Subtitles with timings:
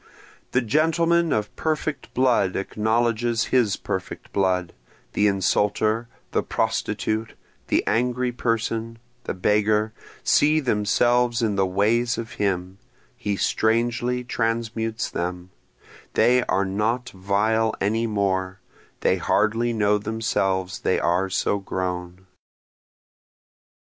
[0.51, 4.73] The gentleman of perfect blood acknowledges his perfect blood,
[5.13, 7.35] The insulter, the prostitute,
[7.67, 9.93] the angry person, the beggar,
[10.23, 12.79] see themselves in the ways of him,
[13.15, 15.51] he strangely transmutes them,
[16.15, 18.59] They are not vile any more,
[19.01, 22.25] they hardly know themselves they are so grown.